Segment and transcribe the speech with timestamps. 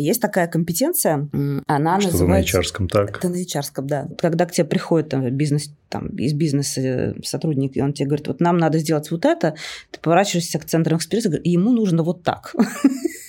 [0.00, 1.28] Есть такая компетенция,
[1.66, 2.58] она Что называется...
[2.58, 3.18] на hr так?
[3.18, 4.08] Это на hr да.
[4.16, 8.28] Когда к тебе приходит там, бизнес, там, из бизнеса э, сотрудник, и он тебе говорит,
[8.28, 9.56] вот нам надо сделать вот это,
[9.90, 12.54] ты поворачиваешься к центру экспертизы, и ему нужно вот так.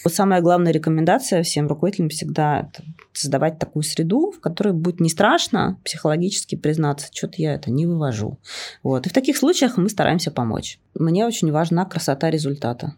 [0.06, 2.72] Вот самая главная рекомендация всем руководителям всегда
[3.12, 8.40] создавать такую среду, в которой будет не страшно психологически признаться, что-то я это не вывожу.
[8.82, 9.06] Вот.
[9.06, 10.80] И в таких случаях мы стараемся помочь.
[10.96, 12.94] Мне очень важна красота результата.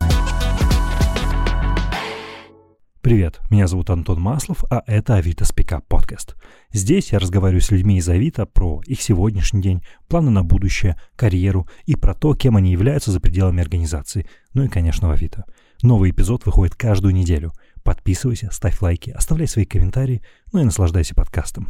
[3.01, 6.35] Привет, меня зовут Антон Маслов, а это Авито Спика подкаст.
[6.71, 11.67] Здесь я разговариваю с людьми из Авито про их сегодняшний день, планы на будущее, карьеру
[11.87, 15.45] и про то, кем они являются за пределами организации, ну и, конечно, в Авито.
[15.81, 17.53] Новый эпизод выходит каждую неделю.
[17.83, 20.21] Подписывайся, ставь лайки, оставляй свои комментарии,
[20.53, 21.69] ну и наслаждайся подкастом.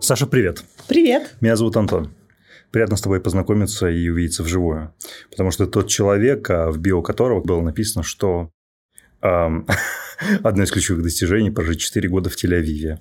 [0.00, 0.64] Саша, привет.
[0.86, 1.36] Привет.
[1.40, 2.12] Меня зовут Антон.
[2.70, 4.94] Приятно с тобой познакомиться и увидеться вживую.
[5.30, 8.50] Потому что тот человек, а, в био которого было написано, что
[9.20, 12.98] одно из ключевых достижений– прожить 4 года в Тель-Авиве.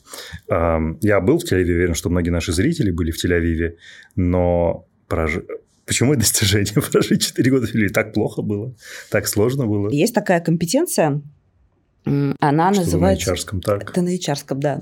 [1.02, 3.76] Я был в Тель-Авиве, уверен, что многие наши зрители были в Тель-Авиве,
[4.16, 5.38] но прож...
[5.86, 6.74] Почему достижение?
[6.92, 8.76] Прожить 4 года в Тель-Авиве так плохо было,
[9.12, 9.92] так сложно было.
[9.92, 11.22] Есть такая компетенция,
[12.40, 13.32] она Что называется...
[13.32, 13.90] на hr так?
[13.92, 14.82] Это на hr да.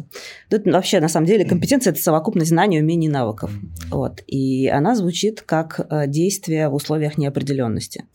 [0.49, 3.51] Тут вообще, на самом деле, компетенция– это совокупность знаний, умений и навыков.
[3.89, 4.21] Вот.
[4.27, 8.05] И она звучит как э, действие в условиях неопределенности.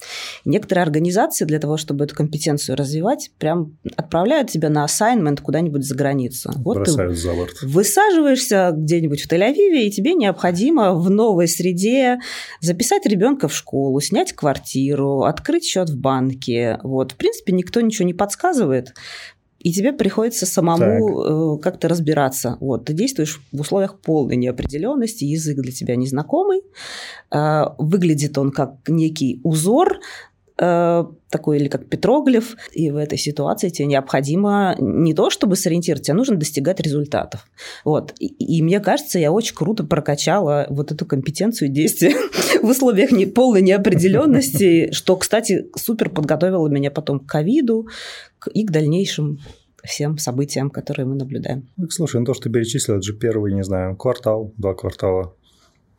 [0.44, 5.94] Некоторые организации для того, чтобы эту компетенцию развивать, прям отправляют тебя на ассайнмент куда-нибудь за
[5.94, 6.53] границу.
[6.56, 7.62] Вот Бросают за борт.
[7.62, 12.20] Высаживаешься где-нибудь в Тель-Авиве, и тебе необходимо в новой среде
[12.61, 16.78] записать ребенка в школу, снять квартиру, открыть счет в банке.
[16.83, 17.12] Вот.
[17.12, 18.94] В принципе, никто ничего не подсказывает
[19.61, 21.31] и тебе приходится самому так.
[21.31, 22.56] Э, как-то разбираться.
[22.61, 26.62] Вот, ты действуешь в условиях полной неопределенности, язык для тебя незнакомый,
[27.31, 30.01] э, выглядит он как некий узор,
[30.61, 36.16] такой или как петроглиф, и в этой ситуации тебе необходимо не то, чтобы сориентироваться, тебе
[36.16, 37.47] нужно достигать результатов.
[37.84, 38.12] Вот.
[38.19, 42.15] И, и мне кажется, я очень круто прокачала вот эту компетенцию действия
[42.62, 47.88] в условиях не, полной неопределенности, что, кстати, супер подготовило меня потом к ковиду
[48.53, 49.38] и к дальнейшим
[49.82, 51.71] всем событиям, которые мы наблюдаем.
[51.88, 55.34] Слушай, ну то, что ты перечислил, это же первый, не знаю, квартал, два квартала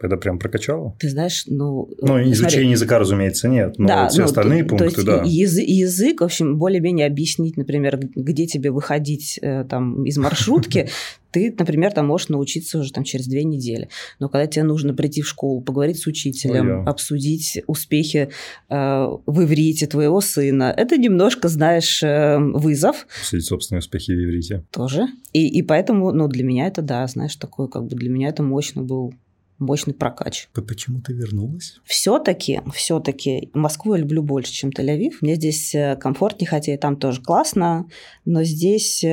[0.03, 0.95] это прям прокачало?
[0.99, 1.89] Ты знаешь, ну...
[2.01, 4.95] Ну, изучение смотри, языка, разумеется, нет, но да, вот все ну, остальные то, пункты, то
[4.95, 5.23] есть да.
[5.25, 10.89] Язык, в общем, более-менее объяснить, например, где тебе выходить э, там из маршрутки,
[11.31, 13.89] ты, например, там можешь научиться уже там через две недели.
[14.19, 18.29] Но когда тебе нужно прийти в школу, поговорить с учителем, обсудить успехи
[18.69, 23.07] э, в иврите твоего сына, это немножко, знаешь, э, вызов.
[23.19, 24.63] Обсудить собственные успехи в иврите.
[24.71, 25.07] Тоже.
[25.33, 28.43] И, и поэтому, ну, для меня это, да, знаешь, такой, как бы для меня это
[28.43, 29.13] мощно был
[29.61, 30.49] мощный прокач.
[30.53, 31.79] Почему ты вернулась?
[31.85, 35.13] Все-таки, все-таки Москву я люблю больше, чем Тель-Авив.
[35.21, 37.87] Мне здесь э, комфортнее, хотя и там тоже классно,
[38.25, 39.07] но здесь, э,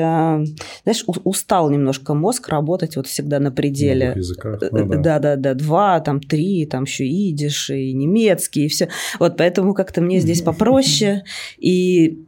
[0.83, 4.15] знаешь, устал немножко мозг работать вот всегда на пределе.
[4.17, 4.61] языках.
[4.73, 4.97] Ну, да.
[4.97, 8.89] да, да, да, два, там три, там еще идиш, и немецкий, и все.
[9.19, 11.25] Вот поэтому как-то мне здесь попроще,
[11.59, 12.25] и,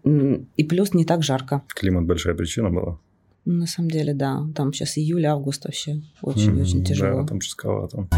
[0.57, 1.63] и плюс не так жарко.
[1.69, 2.99] Климат большая причина была?
[3.45, 4.43] На самом деле, да.
[4.55, 7.23] Там сейчас июль, август вообще очень-очень mm-hmm, тяжело.
[7.23, 8.09] Да, там жестковато.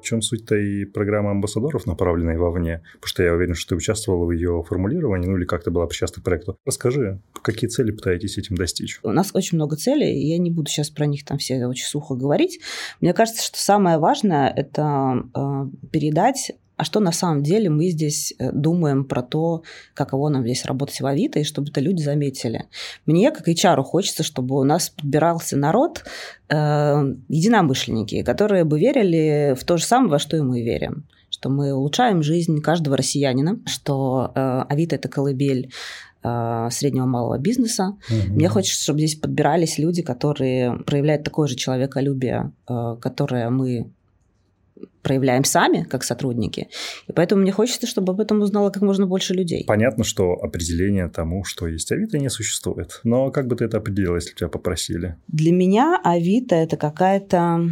[0.00, 2.82] В чем суть-то и программы амбассадоров, направленной вовне?
[2.94, 6.22] Потому что я уверен, что ты участвовала в ее формулировании, ну или как-то была причастна
[6.22, 6.56] к проекту.
[6.64, 9.00] Расскажи, какие цели пытаетесь этим достичь?
[9.02, 11.84] У нас очень много целей, и я не буду сейчас про них там все очень
[11.84, 12.58] сухо говорить.
[13.02, 18.32] Мне кажется, что самое важное– это э, передать а что на самом деле мы здесь
[18.38, 19.62] э, думаем про то,
[19.94, 22.66] каково нам здесь работать в Авито, и чтобы это люди заметили.
[23.04, 26.04] Мне, как HR, хочется, чтобы у нас подбирался народ,
[26.48, 26.54] э,
[27.28, 31.72] единомышленники, которые бы верили в то же самое, во что и мы верим что мы
[31.72, 35.70] улучшаем жизнь каждого россиянина, что э, Авито– это колыбель
[36.22, 37.96] э, среднего малого бизнеса.
[38.10, 38.34] Угу.
[38.34, 43.92] Мне хочется, чтобы здесь подбирались люди, которые проявляют такое же человеколюбие, э, которое мы
[45.02, 46.68] проявляем сами, как сотрудники.
[47.06, 49.64] И поэтому мне хочется, чтобы об этом узнало как можно больше людей.
[49.66, 53.00] Понятно, что определение тому, что есть Авито, не существует.
[53.04, 55.16] Но как бы ты это определила, если тебя попросили?
[55.28, 57.70] Для меня Авито– это какая-то...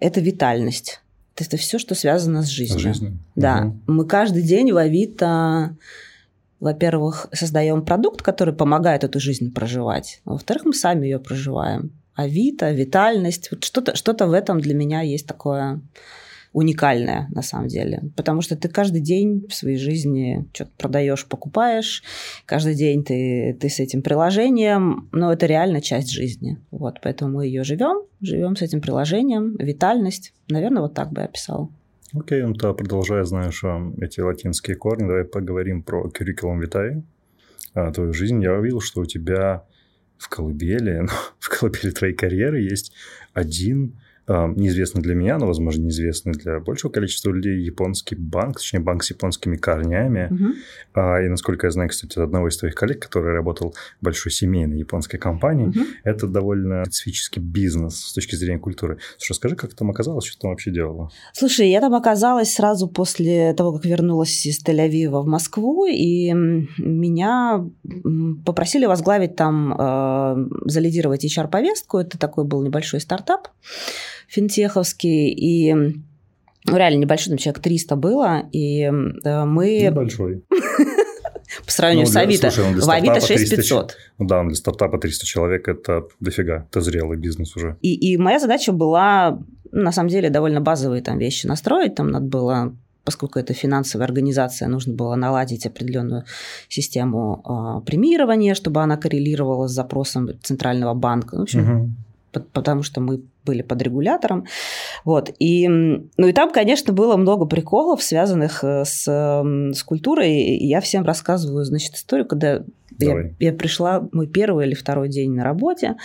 [0.00, 1.02] Это витальность.
[1.36, 2.78] Это все, что связано с жизнью.
[2.78, 3.18] С жизнью?
[3.34, 3.66] Да.
[3.66, 3.92] Угу.
[3.92, 5.76] Мы каждый день в Авито
[6.60, 10.20] во-первых, создаем продукт, который помогает эту жизнь проживать.
[10.24, 11.92] Во-вторых, мы сами ее проживаем.
[12.18, 13.48] Авито, витальность.
[13.52, 15.80] Вот что-то, что-то в этом для меня есть такое
[16.52, 18.02] уникальное на самом деле.
[18.16, 22.02] Потому что ты каждый день в своей жизни что-то продаешь, покупаешь.
[22.44, 26.58] Каждый день ты, ты с этим приложением, но это реально часть жизни.
[26.72, 30.32] Вот, поэтому мы ее живем, живем с этим приложением, витальность.
[30.48, 31.68] Наверное, вот так бы я описала.
[32.12, 33.62] Окей, ну то продолжая, знаешь,
[34.00, 37.02] эти латинские корни, давай поговорим про curriculum vitae,
[37.74, 38.42] а, твою жизнь.
[38.42, 39.62] Я увидел, что у тебя
[40.18, 42.92] в колыбели, ну, в колыбели твоей карьеры есть
[43.32, 43.94] один
[44.28, 49.10] неизвестный для меня, но, возможно, неизвестный для большего количества людей японский банк, точнее, банк с
[49.10, 50.30] японскими корнями.
[50.94, 54.78] А, И, насколько я знаю, кстати, одного из твоих коллег, который работал в большой семейной
[54.78, 55.86] японской компании, Мгм.
[56.04, 58.98] это довольно специфический бизнес с точки зрения культуры.
[59.18, 61.10] Слушай, скажи, как там оказалось, что ты там вообще делала?
[61.32, 67.64] Слушай, я там оказалась сразу после того, как вернулась из Тель-Авива в Москву, и меня
[68.44, 71.98] попросили возглавить там, э, залидировать HR-повестку.
[71.98, 73.48] Это такой был небольшой стартап
[74.28, 80.42] финтеховский, и ну, реально небольшой, там человек 300 было, и мы Небольшой.
[81.64, 83.96] по сравнению Ну, с для- Авито, слушай, ну, в Авито стартапа 300 6500.
[84.18, 86.66] Ну да, для стартапа 300 человек– это дофига.
[86.70, 87.76] Это зрелый бизнес уже.
[87.80, 89.38] И, и моя задача была,
[89.72, 91.94] ну, на самом деле, довольно базовые там вещи настроить.
[91.94, 96.24] Там надо было, поскольку это финансовая организация, нужно было наладить определенную
[96.68, 97.42] систему
[97.82, 101.36] э, премирования, чтобы она коррелировала с запросом Центрального банка.
[101.36, 101.96] Ну, в общем, Мгм.
[102.38, 104.46] По- потому что мы были под регулятором.
[105.04, 105.30] Вот.
[105.38, 110.32] И, ну и там, конечно, было много приколов, связанных э, с, м, с культурой.
[110.32, 112.64] И я всем рассказываю, значит, историю, когда я,
[112.98, 113.34] Давай.
[113.38, 115.96] я пришла мой первый или второй день на работе,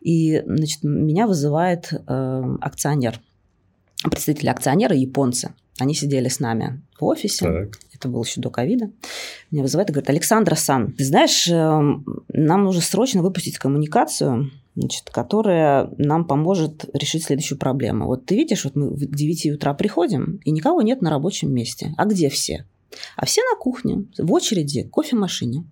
[0.00, 3.20] и, значит, меня вызывает э, акционер,
[4.04, 5.54] представители акционера японцы.
[5.78, 7.44] Они сидели с нами в офисе.
[7.46, 7.78] Так.
[7.92, 8.90] Это было еще до ковида.
[9.50, 15.10] Меня вызывает и говорит, Александра Сан, ты знаешь, эм, нам нужно срочно выпустить коммуникацию, значит,
[15.10, 18.06] которая нам поможет решить следующую проблему.
[18.06, 21.94] Вот ты видишь, вот мы в 9 утра приходим, и никого нет на рабочем месте.
[21.96, 22.66] А где все?
[23.16, 25.64] А все на кухне, в очереди, к кофемашине.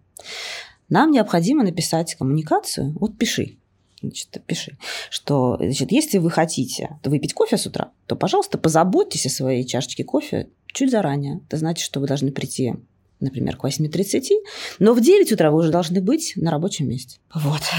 [0.89, 2.97] Нам необходимо написать коммуникацию.
[2.99, 3.57] Вот пиши.
[4.03, 4.77] Значит, пиши,
[5.11, 10.03] что значит, если вы хотите выпить кофе с утра, то, пожалуйста, позаботьтесь о своей чашечке
[10.03, 11.41] кофе чуть заранее.
[11.47, 12.75] Это значит, что вы должны прийти,
[13.23, 14.21] например, к 8.30,
[14.79, 17.19] но в 9 утра вы уже должны быть на рабочем месте.
[17.35, 17.61] Вот.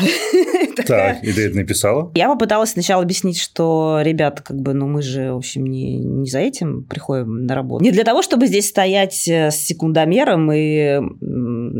[0.87, 2.11] Так, и ты это написала?
[2.15, 6.27] я попыталась сначала объяснить, что, ребята, как бы, ну, мы же, в общем, не, не
[6.27, 7.83] за этим приходим на работу.
[7.83, 10.99] Не для того, чтобы здесь стоять э, с секундомером и,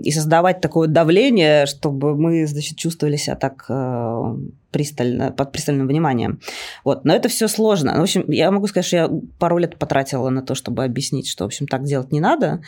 [0.04, 4.36] и создавать такое давление, чтобы мы, значит, чувствовали себя так э,
[4.74, 6.40] пристально, под пристальным вниманием.
[6.84, 7.06] Вот.
[7.06, 7.94] Но это все сложно.
[7.94, 9.10] Ну, В общем, я могу сказать, что я
[9.40, 12.62] пару лет потратила на то, чтобы объяснить, что, в общем, так делать не надо.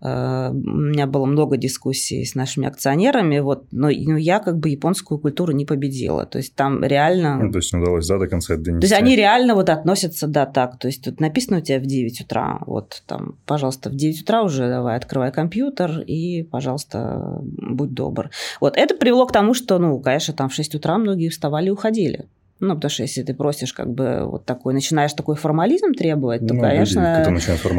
[0.00, 4.68] Э, У меня было много дискуссий с нашими акционерами, вот, но ну, я как бы
[4.68, 6.26] японскую культуру не победила.
[6.26, 7.38] То есть там реально...
[7.38, 8.86] Ну, то есть удалось, да, до конца это То донести.
[8.86, 10.78] есть они реально вот относятся, да, так.
[10.78, 14.42] То есть тут написано у тебя в 9 утра, вот там, пожалуйста, в 9 утра
[14.42, 18.30] уже давай открывай компьютер и, пожалуйста, будь добр.
[18.60, 21.70] Вот это привело к тому, что, ну, конечно, там в 6 утра многие вставали и
[21.70, 22.26] уходили.
[22.58, 26.54] Ну, потому что если ты просишь как бы вот такой, начинаешь такой формализм требовать, то,
[26.54, 27.00] Ну, конечно,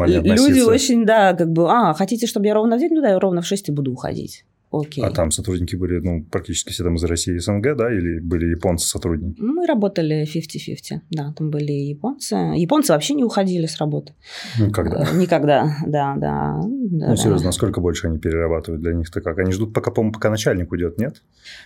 [0.06, 0.70] люди, люди относиться.
[0.70, 3.40] очень, да, как бы, а, хотите, чтобы я ровно в 9, ну да, я ровно
[3.42, 4.44] в 6 и буду уходить.
[4.70, 5.02] Окей.
[5.02, 8.50] А там сотрудники были, ну, практически все там из России и СНГ, да, или были
[8.50, 9.40] японцы-сотрудники?
[9.40, 12.34] Мы работали 50-50, да, там были японцы.
[12.34, 14.14] Японцы вообще не уходили с работы.
[14.58, 15.06] Ну, когда?
[15.10, 16.60] Э, Никогда, да, да.
[16.62, 17.08] да.
[17.08, 19.38] Ну, серьезно, насколько больше они перерабатывают для них-то как?
[19.38, 21.22] Они ждут, пока, по-моему, пока начальник уйдет, нет?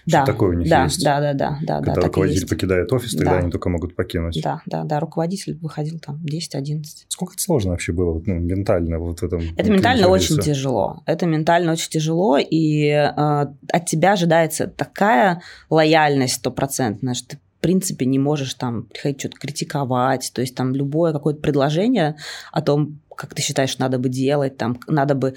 [0.06, 1.02] Да, Что такое у них да, есть?
[1.02, 3.38] да, да, да, да, да, Когда и руководитель покидает офис, тогда Да.
[3.38, 4.40] они только могут покинуть.
[4.42, 6.84] Да, да, да, руководитель выходил там 10-11.
[7.08, 9.40] Сколько это сложно вообще было ну, ментально вот в этом?
[9.56, 11.02] Это ментально очень тяжело.
[11.06, 17.60] Это ментально очень тяжело, и э, от тебя ожидается такая лояльность стопроцентная, что ты в
[17.62, 22.16] принципе не можешь там приходить что-то критиковать, то есть там любое какое-то предложение
[22.50, 25.34] о том, как ты считаешь, надо бы делать, там надо бы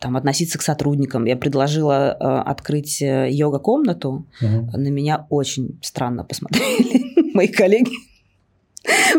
[0.00, 1.24] там, относиться к сотрудникам.
[1.26, 4.70] Я предложила э, открыть йога-комнату, Мгм.
[4.72, 7.92] на меня очень странно посмотрели мои коллеги.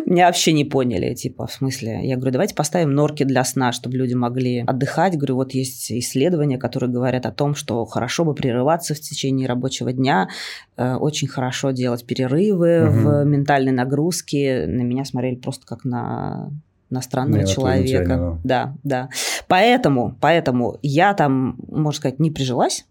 [0.05, 2.01] Меня вообще не поняли, типа, в смысле.
[2.03, 5.15] Я говорю, давайте поставим норки для сна, чтобы люди могли отдыхать.
[5.15, 9.93] Говорю, вот есть исследования, которые говорят о том, что хорошо бы прерываться в течение рабочего
[9.93, 10.27] дня,
[10.75, 13.03] э, очень хорошо делать перерывы Мгм.
[13.03, 14.65] в ментальной нагрузке.
[14.67, 16.49] На меня смотрели просто как на
[16.89, 18.39] на странного Не человека.
[18.43, 19.09] Да, да.
[19.47, 22.85] Поэтому, поэтому я там, можно сказать, не прижилась,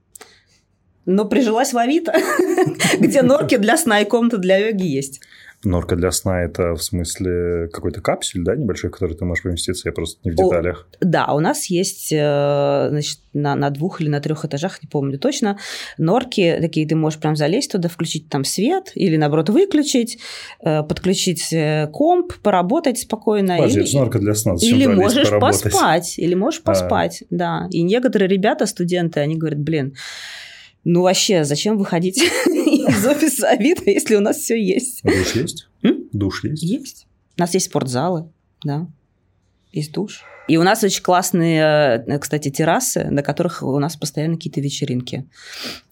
[1.06, 2.12] но прижилась в Авито,
[3.00, 5.20] где норки для сна и комната для йоги есть.
[5.64, 9.88] Норка для сна– это в смысле какой-то капсюль, да, небольшой, в который ты можешь поместиться?
[9.88, 10.88] Я просто не в О, деталях.
[11.00, 15.18] Да, у нас есть, э, значит, на, на двух или на трех этажах, не помню
[15.20, 15.58] точно,
[15.98, 20.18] норки такие, ты можешь прям залезть туда, включить там свет или, наоборот, выключить,
[20.64, 23.56] э, подключить э, комп, поработать спокойно.
[23.56, 24.56] Подожди, или- норка для сна.
[24.56, 25.62] зачем Или можешь поработать?
[25.62, 26.66] поспать, или можешь А.
[26.66, 27.68] поспать, да.
[27.70, 29.94] И некоторые ребята, студенты, они говорят, блин,
[30.84, 32.20] ну вообще, зачем выходить
[32.88, 35.02] из офиса Авито, если у нас все есть?
[35.02, 35.68] Душ есть?
[36.12, 36.62] Душ есть?
[36.62, 37.06] Есть.
[37.38, 38.28] У нас есть спортзалы,
[38.64, 38.86] да.
[39.72, 40.22] Есть душ.
[40.48, 45.26] И у нас очень классные, э, кстати, террасы, на которых у нас постоянно какие-то вечеринки.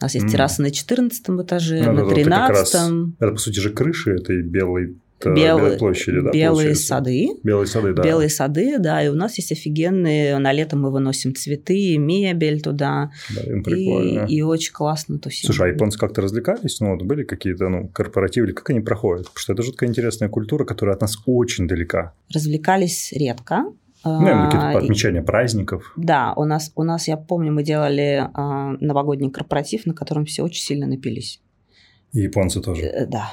[0.01, 0.31] У нас есть mm.
[0.31, 3.13] терраса на 14 этаже, ну, на 13 -м.
[3.19, 7.29] Это, по сути же, крыши этой белой Белые, площади, да, белые сады.
[7.43, 8.03] Белые сады, да.
[8.03, 9.05] Белые сады, да.
[9.05, 10.39] И у нас есть офигенные...
[10.39, 13.11] На лето мы выносим цветы, мебель туда.
[13.35, 13.43] Да.
[13.77, 15.47] И, и очень классно тусим.
[15.47, 16.81] Слушай, а японцы как-то развлекались?
[16.81, 18.47] Ну, вот были какие-то ну, корпоративы?
[18.47, 19.27] Или как они проходят?
[19.27, 22.15] Потому что это жутко интересная культура, которая от нас очень далека.
[22.33, 23.65] Развлекались редко.
[24.05, 25.93] Ну, какие-то отмечания праздников.
[25.97, 30.43] Да, у нас, у нас, я помню, мы делали э, новогодний корпоратив, на котором все
[30.43, 31.43] очень сильно напились.
[32.15, 32.83] И японцы тоже.
[32.83, 33.31] Э, да.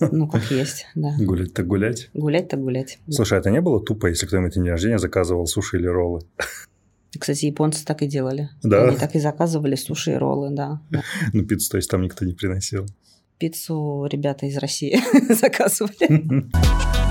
[0.00, 1.14] Ну, как есть, да.
[1.18, 2.10] Гулять так гулять.
[2.14, 2.98] Гулять так гулять.
[3.08, 6.20] Слушай, а это не было тупо, если кто-нибудь на день рождения заказывал суши или роллы?
[7.18, 8.50] Кстати, японцы так и делали.
[8.62, 8.88] Да?
[8.88, 10.80] Они так и заказывали суши и роллы, да.
[11.32, 12.86] Ну, пиццу, то есть, там никто не приносил?
[13.38, 14.98] Пиццу ребята из России
[15.34, 16.46] заказывали.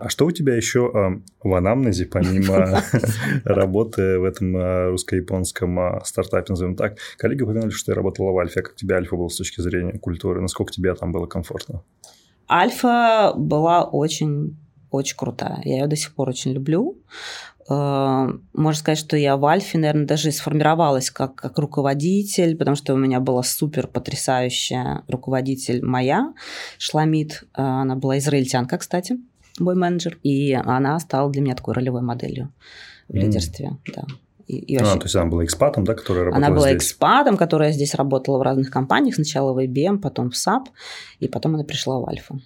[0.00, 2.82] А что у тебя еще э, в анамнезе, помимо
[3.44, 6.98] работы в этом э, русско-японском э, стартапе, назовем так?
[7.16, 8.62] Коллеги упомянули, что ты работала в Альфе.
[8.62, 10.40] Как тебе Альфа был с точки зрения культуры?
[10.40, 11.82] Насколько тебе там было комфортно?
[12.50, 14.56] Альфа была очень
[14.90, 15.60] очень крутая.
[15.64, 16.98] Я ее до сих пор очень люблю.
[17.68, 18.40] Можно
[18.72, 23.20] сказать, что я в Альфе, наверное, даже сформировалась как, как руководитель, потому что у меня
[23.20, 26.32] была супер потрясающая руководитель моя,
[26.78, 27.44] Шламид.
[27.52, 29.18] Она была израильтянка, кстати
[29.60, 32.52] мой менеджер, и она стала для меня такой ролевой моделью
[33.08, 33.18] в mm.
[33.18, 34.04] лидерстве, да.
[34.46, 34.96] И, и а, вообще...
[34.96, 36.82] А, то есть она была экспатом, да, которая работала Она была здесь?
[36.82, 40.66] экспатом, которая здесь работала в разных компаниях, сначала в IBM, потом в SAP,
[41.20, 42.40] и потом она пришла в Альфа.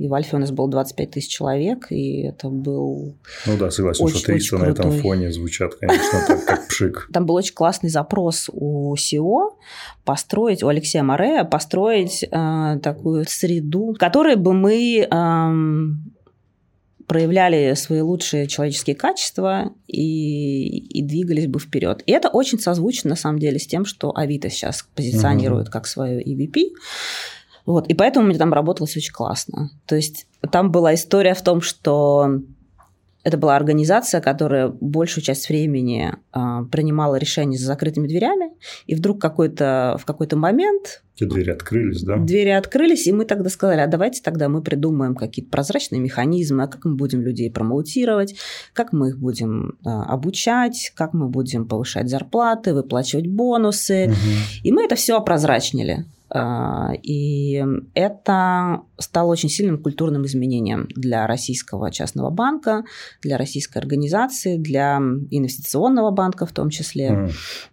[0.00, 4.02] И в Альфе у нас было 25 тысяч человек, и это был Ну да, согласен,
[4.02, 7.10] очень, что 300 на этом фоне звучат, конечно, так, как пшик.
[7.12, 9.58] Там был очень классный запрос у СИО
[10.04, 15.06] построить, у Алексея Морея построить э, такую среду, в которой бы мы...
[15.10, 15.50] Э,
[17.10, 22.04] проявляли свои лучшие человеческие качества и, и двигались бы вперед.
[22.06, 25.72] И это очень созвучно, на самом деле, с тем, что Авито сейчас позиционирует угу.
[25.72, 26.66] как свою EVP.
[27.66, 29.72] Вот, и поэтому мне там работалось очень классно.
[29.86, 32.30] То есть там была история в том, что
[33.22, 36.38] это была организация, которая большую часть времени э,
[36.70, 38.50] принимала решения за закрытыми дверями,
[38.86, 41.02] и вдруг какой-то, в какой-то момент...
[41.16, 42.16] Эти двери открылись, да?
[42.16, 46.66] Двери открылись, и мы тогда сказали, а давайте тогда мы придумаем какие-то прозрачные механизмы, а
[46.66, 48.36] как мы будем людей промоутировать,
[48.72, 54.06] как мы их будем э, обучать, как мы будем повышать зарплаты, выплачивать бонусы.
[54.06, 54.62] Угу.
[54.62, 56.06] И мы это все опрозрачнили.
[56.32, 62.84] А, и это стало очень сильным культурным изменением для российского частного банка,
[63.22, 64.98] для российской организации, для
[65.30, 67.08] инвестиционного банка в том числе.
[67.08, 67.30] Mm.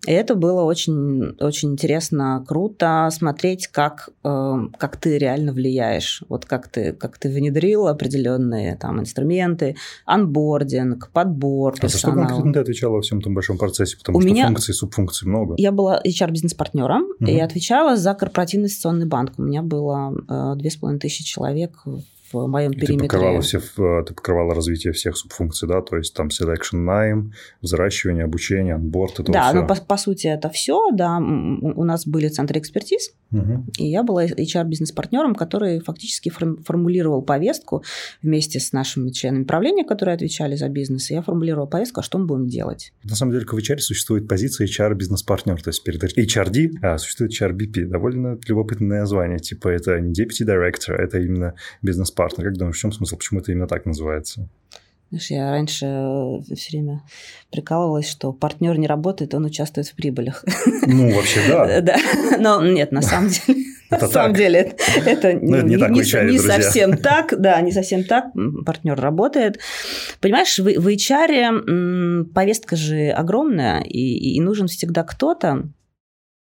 [0.07, 6.23] И это было очень, очень интересно, круто смотреть, как, э, как ты реально влияешь.
[6.29, 12.21] Вот как ты, как ты внедрил определенные там инструменты, анбординг, подбор а персонала.
[12.21, 13.97] А что конкретно ты отвечала во всем этом большом процессе?
[13.97, 14.47] Потому У что меня...
[14.47, 15.55] функций и субфункций много.
[15.57, 17.29] Я была HR-бизнес-партнером mm-hmm.
[17.29, 19.33] и отвечала за корпоративную корпоративный инвестиционный банк.
[19.37, 21.83] У меня было э, две с половиной тысячи человек
[22.31, 23.07] в моем и периметре.
[23.07, 27.33] Ты покрывала, все, э, ты покрывала развитие всех субфункций, да, то есть там selection найм,
[27.61, 29.61] взращивание, обучение, анборд, это Да, все.
[29.61, 33.65] ну по, по сути это все, да, у нас были центры экспертиз, угу.
[33.77, 37.83] и я была HR-бизнес-партнером, который фактически формулировал повестку
[38.21, 42.17] вместе с нашими членами правления, которые отвечали за бизнес, и я формулировала повестку, а что
[42.17, 42.93] мы будем делать.
[43.03, 47.85] На самом деле в HR существует позиция HR-бизнес-партнер, то есть перед HRD а, существует HRBP,
[47.85, 52.45] довольно любопытное название, типа это не deputy director, это именно бизнес партнер.
[52.45, 53.17] Как думаешь, в чем смысл?
[53.17, 54.49] Почему это именно так называется?
[55.09, 55.85] Знаешь, я раньше
[56.53, 57.01] все время
[57.49, 60.43] прикалывалась, что партнер не работает, он участвует в прибылях.
[60.85, 61.81] Ну, вообще, да.
[61.87, 61.97] Да.
[62.39, 63.63] Но нет, на самом деле.
[63.89, 67.71] Это на самом деле это, это не, не, так не, не совсем так, да, не
[67.71, 68.25] совсем так.
[68.65, 69.61] Партнер работает.
[70.19, 75.69] Понимаешь, в, в HR повестка же огромная, и, и нужен всегда кто-то,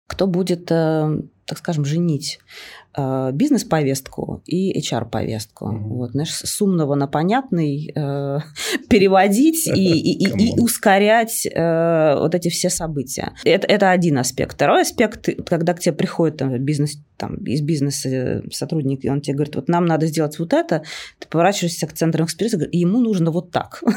[0.07, 2.39] кто будет, э, так скажем, женить
[2.82, 5.67] Э, бизнес-повестку и HR-повестку.
[5.67, 5.89] Mm-hmm.
[5.89, 8.39] Вот, знаешь, с умного на понятный э,
[8.89, 13.33] переводить и, и, и, и ускорять э, вот эти все события.
[13.45, 14.55] Это, это один аспект.
[14.55, 19.35] Второй аспект, когда к тебе приходит там, бизнес, там, из бизнеса сотрудник, и он тебе
[19.37, 20.83] говорит, вот нам надо сделать вот это,
[21.19, 23.83] ты поворачиваешься к центру экспресса, и ему нужно вот так.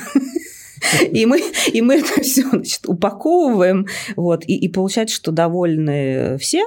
[1.11, 1.41] И мы,
[1.73, 6.63] и мы это все значит, упаковываем, вот, и, и получается, что довольны все,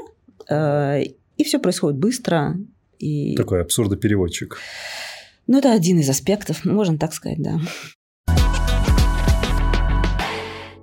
[0.49, 1.03] э,
[1.39, 2.57] и все происходит быстро.
[2.99, 3.37] И...
[3.37, 4.59] Такой абсурдопереводчик.
[5.47, 7.59] Ну, это один из аспектов, можно так сказать, да.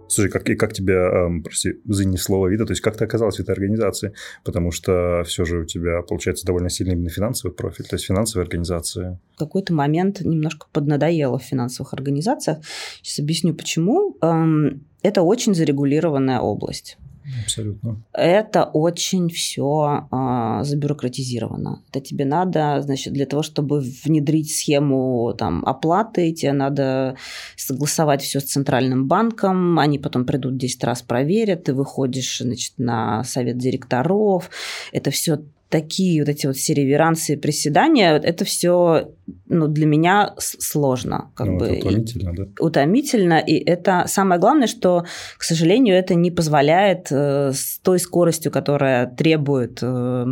[0.08, 2.66] Слушай, как, и как тебя, эм, прости, занесло в Авито?
[2.66, 4.14] То есть, как ты оказалась в этой организации?
[4.46, 8.46] Потому что все же у тебя, получается, довольно сильный именно финансовый профиль, то есть финансовая
[8.46, 9.20] организация.
[9.34, 12.60] В какой-то момент немножко поднадоело в финансовых организациях.
[13.02, 14.16] Сейчас объясню, почему.
[14.22, 16.98] Эм, это очень зарегулированная область.
[17.44, 18.04] Абсолютно.
[18.14, 21.82] Это очень все а, забюрократизировано.
[21.90, 27.16] Это тебе надо, значит, для того, чтобы внедрить схему там, оплаты, тебе надо
[27.56, 33.24] согласовать все с центральным банком, они потом придут 10 раз проверят, ты выходишь значит, на
[33.24, 34.50] совет директоров.
[34.92, 35.40] Это все
[35.76, 39.12] такие вот эти вот все реверансы, приседания, это все
[39.48, 41.32] ну, для меня сложно.
[41.36, 42.44] Как ну, бы, это утомительно, да?
[42.60, 45.04] Утомительно, и это самое главное, что,
[45.38, 50.26] к сожалению, это не позволяет э, с той скоростью, которая требует, э,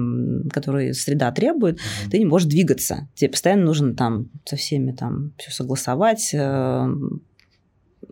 [0.50, 2.10] которую среда требует, mm-hmm.
[2.10, 3.10] ты не можешь двигаться.
[3.14, 6.88] Тебе постоянно нужно там со всеми там все согласовать, э,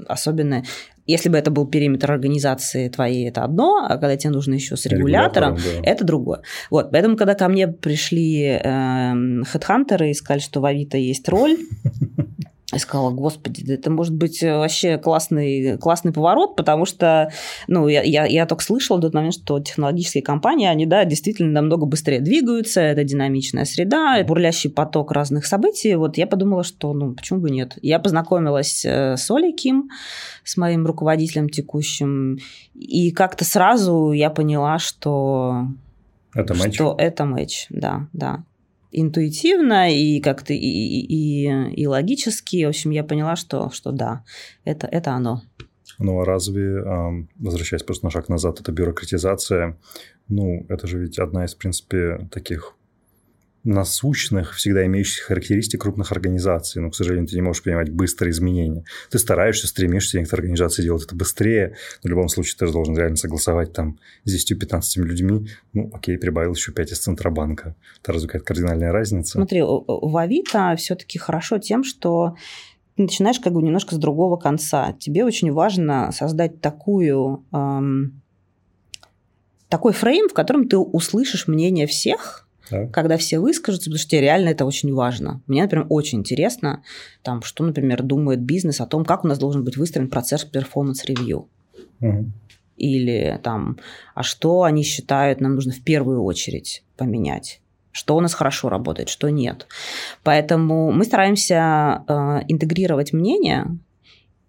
[0.06, 0.66] особенно
[1.12, 4.86] если бы это был периметр организации твоей, это одно, а когда тебе нужно еще с
[4.86, 5.90] регулятором, регулятором да.
[5.92, 6.42] это другое.
[6.70, 11.58] Вот, поэтому, когда ко мне пришли э, хедхантеры и сказали, что в Авито есть роль,
[12.72, 17.32] я сказала, господи, да это может быть э, вообще классный, классный поворот, потому что,
[17.68, 21.52] ну, я, я, я только слышала в тот момент, что технологические компании, они, да, действительно
[21.52, 25.96] намного быстрее двигаются, это динамичная среда, бурлящий поток разных событий.
[25.96, 27.78] Вот я подумала, что, ну, почему бы нет.
[27.82, 29.90] Я познакомилась э, с Олей Ким,
[30.44, 32.40] с моим руководителем текущим,
[32.74, 35.68] и как-то сразу я поняла, что...
[36.34, 36.76] Это матч?
[36.76, 38.44] Что это матч, да, да
[38.92, 42.66] интуитивно и как-то и, и, и, логически.
[42.66, 44.24] В общем, я поняла, что, что да,
[44.64, 45.42] это, это оно.
[46.00, 46.84] Ну, а разве,
[47.36, 49.78] возвращаясь просто на шаг назад, это бюрократизация,
[50.28, 52.76] ну, это же ведь одна из, в принципе, таких
[53.64, 56.82] насущных, всегда имеющих характеристик крупных организаций.
[56.82, 58.84] Но, к сожалению, ты не можешь принимать быстрые изменения.
[59.10, 62.98] Ты стараешься, стремишься, некоторые организации делать это быстрее, но в любом случае ты же должен
[62.98, 65.48] реально согласовать там с 10-15 людьми.
[65.74, 67.76] Ну, окей, прибавил еще 5 из Центробанка.
[68.02, 69.34] Это разве какая-то кардинальная разница?
[69.34, 72.36] Смотри, в Авито все-таки хорошо тем, что
[72.96, 74.94] ты начинаешь как бы немножко с другого конца.
[75.00, 77.46] Тебе очень важно создать такую...
[77.52, 78.22] Эм,
[79.70, 82.92] такой фрейм, в котором ты услышишь мнение всех, так.
[82.92, 85.42] когда все выскажутся, потому что тебе реально это очень важно.
[85.46, 86.84] Мне, например, очень интересно,
[87.22, 91.08] там, что, например, думает бизнес о том, как у нас должен быть выстроен процесс performance
[91.08, 91.48] review.
[92.00, 92.32] Угу.
[92.78, 93.78] Или там,
[94.16, 97.62] а что они считают, нам нужно в первую очередь поменять
[97.94, 99.68] что у нас хорошо работает, что нет.
[100.24, 102.14] Поэтому мы стараемся э,
[102.48, 103.78] интегрировать мнения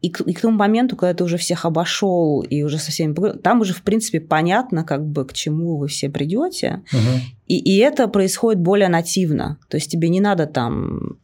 [0.02, 3.14] и к, и к тому моменту, когда ты уже всех обошел и уже со всеми
[3.38, 6.82] там уже, в принципе, понятно, как бы к чему вы все придете.
[6.92, 7.20] Угу.
[7.46, 9.58] И, и это происходит более нативно.
[9.68, 11.18] То есть тебе не надо там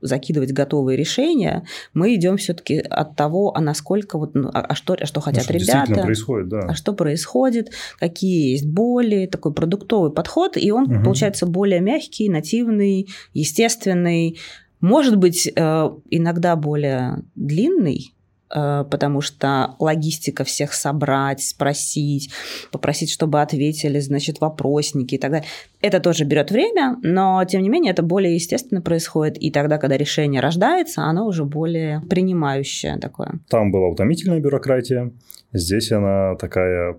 [0.00, 4.94] закидывать готовые решения, мы идем все-таки от того, а насколько вот, ну, а, а что,
[5.00, 6.60] а что хотят ну, что ребята, происходит, да.
[6.68, 11.04] а что происходит, какие есть боли, такой продуктовый подход, и он угу.
[11.04, 14.38] получается более мягкий, нативный, естественный,
[14.82, 18.13] может быть э, иногда более длинный,
[18.54, 22.32] потому что логистика всех собрать, спросить,
[22.70, 25.48] попросить, чтобы ответили, значит, вопросники и так далее.
[25.80, 29.36] Это тоже берет время, но, тем не менее, это более естественно происходит.
[29.38, 33.40] И тогда, когда решение рождается, оно уже более принимающее такое.
[33.48, 35.12] Там была утомительная бюрократия,
[35.52, 36.96] здесь она такая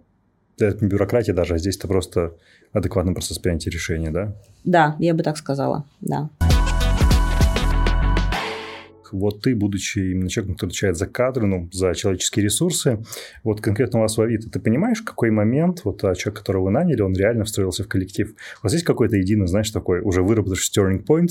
[0.59, 2.33] это бюрократия даже, а здесь это просто
[2.71, 4.35] адекватный процесс принятия решения, да?
[4.63, 6.29] Да, я бы так сказала, да
[9.11, 13.03] вот ты, будучи именно человеком, который отвечает за кадры, ну, за человеческие ресурсы,
[13.43, 16.65] вот конкретно у вас в Авито, ты понимаешь, в какой момент вот а, человек, которого
[16.65, 18.31] вы наняли, он реально встроился в коллектив?
[18.61, 21.29] У вас есть какой-то единый, знаешь, такой уже выработавший turning point,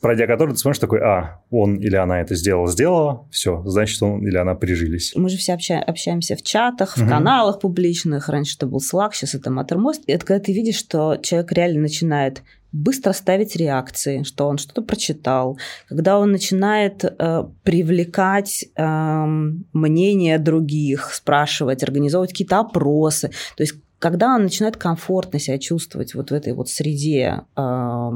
[0.00, 4.26] пройдя который ты смотришь такой, а, он или она это сделал, сделала, все, значит, он
[4.26, 5.12] или она прижились.
[5.16, 7.08] Мы же все обща- общаемся в чатах, в угу.
[7.08, 8.28] каналах публичных.
[8.28, 10.02] Раньше это был Slack, сейчас это Mattermost.
[10.06, 12.42] Это когда ты видишь, что человек реально начинает
[12.72, 19.24] быстро ставить реакции, что он что-то прочитал, когда он начинает э, привлекать э,
[19.72, 23.30] мнение других, спрашивать, организовывать какие-то опросы.
[23.56, 28.10] То есть когда он начинает комфортно себя чувствовать вот в этой вот среде э,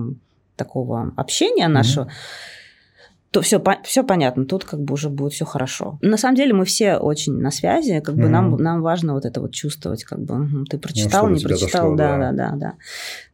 [0.56, 3.30] такого общения нашего, mm-hmm.
[3.30, 5.98] то все, все понятно, тут как бы уже будет все хорошо.
[6.02, 8.28] На самом деле мы все очень на связи, как бы mm-hmm.
[8.28, 11.94] нам, нам важно вот это вот чувствовать, как бы угу, ты прочитал, ну, не прочитал,
[11.94, 12.74] дошло, да, да, да, да.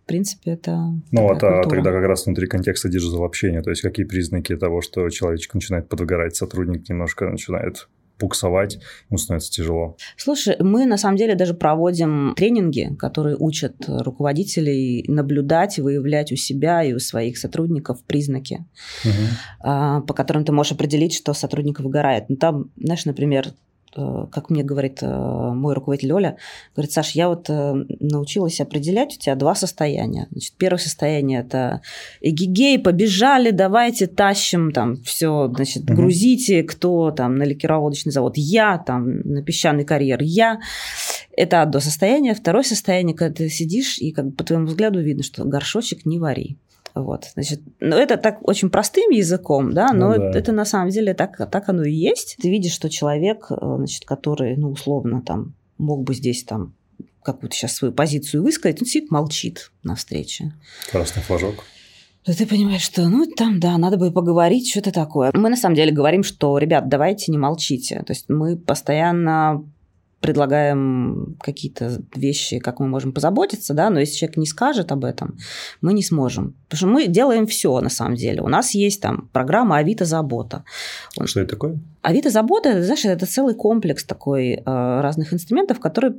[0.07, 0.77] В принципе, это.
[1.11, 4.81] Ну, вот, а тогда как раз внутри контекста digital общения, то есть какие признаки того,
[4.81, 7.89] что человечек начинает подвыгорать, сотрудник немножко начинает
[8.21, 8.79] буксовать,
[9.11, 9.97] ему становится тяжело.
[10.17, 16.85] Слушай, мы на самом деле даже проводим тренинги, которые учат руководителей наблюдать, выявлять у себя
[16.85, 18.65] и у своих сотрудников признаки,
[19.05, 20.07] угу.
[20.07, 22.27] по которым ты можешь определить, что сотрудник выгорает.
[22.29, 23.49] Ну, там, знаешь, например,
[23.97, 26.37] как мне говорит э, мой руководитель Оля,
[26.75, 30.29] говорит, Саш, я вот научилась определять у тебя два состояния.
[30.31, 31.81] Значит, первое состояние– это
[32.21, 35.95] эгигей, побежали, давайте тащим там все, значит, угу.
[35.95, 40.61] грузите, кто там на ликероводочный завод, я там на песчаный карьер, я.
[41.37, 42.35] Это одно состояние.
[42.35, 46.19] Второе состояние, когда ты сидишь, и как бы по твоему взгляду видно, что горшочек не
[46.19, 46.57] вари.
[46.97, 50.39] Вот, значит, ну, это так очень простым языком, да, но ну, да.
[50.39, 52.39] это на самом деле так, так оно и есть.
[52.41, 56.75] Ты видишь, что человек, э, значит, который, ну, условно, там, мог бы здесь там
[57.23, 60.55] какую-то сейчас свою позицию высказать, он сидит, молчит на встрече.
[60.91, 61.65] Красный флажок.
[62.27, 65.31] И ты понимаешь, что, ну, там, да, надо бы поговорить, что-то такое.
[65.35, 68.03] Мы на самом деле говорим, что, ребят, давайте не молчите.
[68.07, 69.65] То есть мы постоянно
[70.27, 75.39] предлагаем какие-то вещи, как мы можем позаботиться, да, но если человек не скажет об этом,
[75.81, 76.55] мы не сможем.
[76.69, 78.43] Потому что мы делаем все на самом деле.
[78.43, 80.65] У нас есть там программа Авито Забота.
[81.25, 81.79] Что это такое?
[82.07, 86.13] Авито Забота, знаешь, это целый комплекс такой э, разных инструментов, который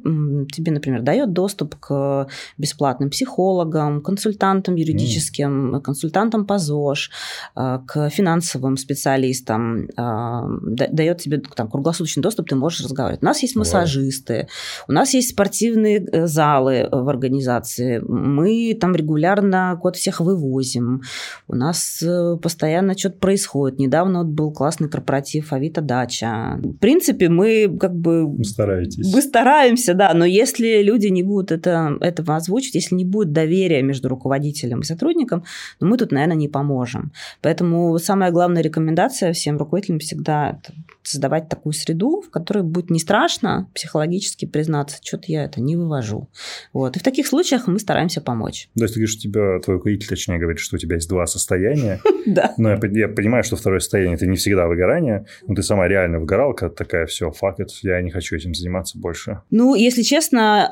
[0.52, 5.82] тебе, например, дает доступ к бесплатным психологам, консультантам юридическим, mm.
[5.82, 7.10] консультантам по ЗОЖ,
[7.56, 13.24] э, к финансовым специалистам, э, дает тебе там круглосуточный доступ, ты можешь разговаривать.
[13.24, 13.56] У нас есть
[13.98, 14.48] массажисты,
[14.88, 21.02] у нас есть спортивные залы в организации, мы там регулярно код всех вывозим,
[21.48, 22.04] у нас
[22.42, 23.80] постоянно что-то происходит.
[23.80, 26.60] Недавно вот был классный корпоратив Авито это дача.
[26.64, 28.26] В принципе, мы как бы...
[28.26, 29.14] Вы стараетесь.
[29.14, 33.82] Мы стараемся, да, но если люди не будут это, этого озвучить, если не будет доверия
[33.84, 35.44] между руководителем и сотрудником,
[35.80, 37.12] ну, мы тут, наверное, не поможем.
[37.42, 40.60] Поэтому самая главная рекомендация всем руководителям всегда
[41.04, 46.30] создавать такую среду, в которой будет не страшно психологически признаться, что-то я это не вывожу.
[46.74, 46.98] Вот.
[46.98, 48.70] И в таких случаях мы стараемся помочь.
[48.76, 51.26] То есть ты говоришь, у тебя, твой руководитель, точнее, говорит, что у тебя есть два
[51.26, 52.02] состояния.
[52.28, 52.54] Да.
[52.58, 56.70] Но я, понимаю, что второе состояние– это не всегда выгорание, но ты сама реально выгоралка,
[56.70, 59.44] такая, все, fuck it, я не хочу этим заниматься больше.
[59.50, 60.68] Ну, если честно,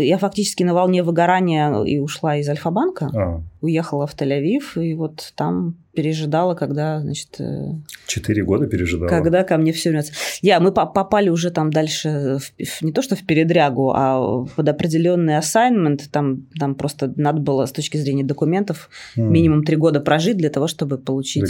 [0.00, 3.10] э, я фактически на волне выгорания и ушла из Альфа-банка.
[3.14, 3.42] А.
[3.60, 7.40] Уехала в Тель-Авив, и вот там пережидала, когда, значит...
[7.40, 7.72] Э,
[8.06, 9.08] Четыре года пережидала?
[9.08, 10.12] Когда ко мне все вернется.
[10.40, 15.38] Я, мы попали уже там дальше, в, не то что в передрягу, а под определенный
[15.38, 19.22] assignment, там, там просто надо было с точки зрения документов mm.
[19.22, 21.44] минимум три года прожить для того, чтобы получить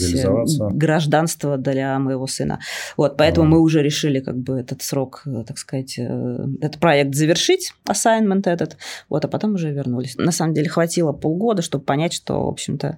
[0.72, 2.60] гражданство для моего сына.
[2.96, 3.50] Вот, поэтому mm.
[3.50, 8.48] мы уже решили как бы этот срок, э, так сказать, э, этот проект завершить, assignment
[8.48, 8.78] этот,
[9.10, 10.16] вот, а потом уже вернулись.
[10.16, 12.96] На самом деле хватило полгода, чтобы понять, что, в общем-то,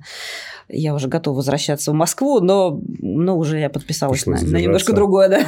[0.69, 5.29] я уже готова возвращаться в Москву, но, но уже я подписалась на, на немножко другое,
[5.29, 5.47] да.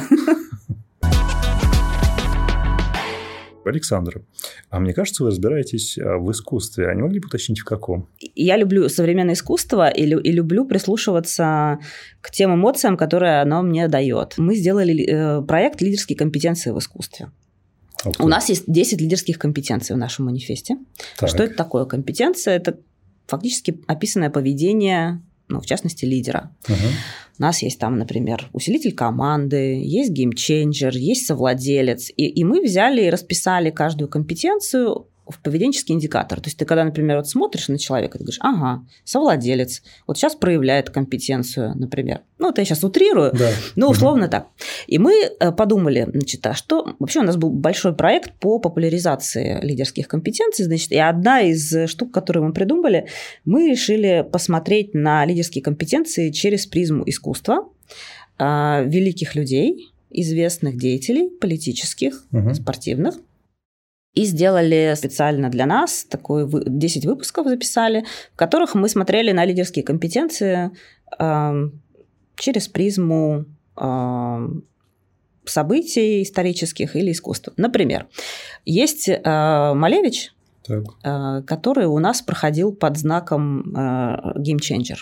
[3.67, 4.21] Александр,
[4.69, 6.87] а мне кажется, вы разбираетесь а, в искусстве.
[6.87, 8.07] А не могли бы уточнить, в каком?
[8.35, 11.79] Я люблю современное искусство и, и люблю прислушиваться
[12.21, 14.35] к тем эмоциям, которые оно мне дает.
[14.37, 17.29] Мы сделали э, проект «Лидерские компетенции в искусстве».
[18.19, 20.77] У нас есть 10 лидерских компетенций в нашем манифесте.
[21.17, 21.29] Так.
[21.29, 21.85] Что это такое?
[21.85, 22.77] Компетенция– это
[23.25, 26.55] фактически описанное поведение, ну, в частности, лидера.
[26.67, 26.75] Угу.
[27.37, 32.09] У нас есть там, например, усилитель команды, есть геймченджер, есть совладелец.
[32.09, 36.39] И, и мы взяли и расписали каждую компетенцию в поведенческий индикатор.
[36.39, 40.35] То есть ты когда, например, вот смотришь на человека, ты говоришь, ага, совладелец, вот сейчас
[40.35, 42.21] проявляет компетенцию, например.
[42.37, 43.49] Ну, это я сейчас утрирую, да.
[43.75, 44.31] но условно угу.
[44.31, 44.47] так.
[44.87, 46.95] И мы э, подумали, значит, а что...
[46.99, 52.11] Вообще у нас был большой проект по популяризации лидерских компетенций, значит, и одна из штук,
[52.11, 53.07] которую мы придумали,
[53.45, 57.69] мы решили посмотреть на лидерские компетенции через призму искусства,
[58.37, 62.53] а, великих людей, известных деятелей, политических, угу.
[62.53, 63.15] спортивных,
[64.15, 69.83] и сделали специально для нас такой 10 выпусков записали, в которых мы смотрели на лидерские
[69.83, 70.71] компетенции
[71.19, 71.69] э,
[72.37, 73.45] через призму
[73.77, 74.47] э,
[75.43, 77.53] событий исторических или искусства.
[77.57, 78.07] Например,
[78.63, 79.21] есть э,
[79.73, 80.33] Малевич,
[80.69, 84.97] э, который у нас проходил под знаком э, Game Changer.